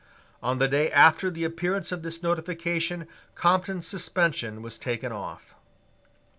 [0.41, 5.53] On the day after the appearance of this notification Compton's suspension was taken off.